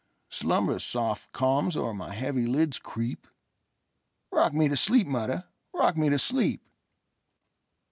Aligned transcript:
Slumber's 0.31 0.83
soft 0.83 1.31
calms 1.31 1.77
o'er 1.77 1.93
my 1.93 2.11
heavy 2.15 2.47
lids 2.47 2.79
creep;—Rock 2.79 4.51
me 4.51 4.67
to 4.67 4.75
sleep, 4.75 5.05
mother,—rock 5.05 5.95
me 5.95 6.09
to 6.09 6.17
sleep! 6.17 6.67